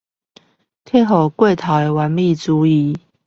[0.83, 2.97] 克服過度完美主義